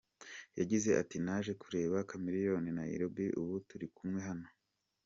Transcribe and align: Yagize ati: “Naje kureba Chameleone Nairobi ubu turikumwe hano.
Yagize 0.59 0.89
ati: 1.01 1.17
“Naje 1.25 1.51
kureba 1.61 1.97
Chameleone 2.09 2.69
Nairobi 2.77 3.25
ubu 3.41 3.55
turikumwe 3.69 4.19
hano. 4.27 4.47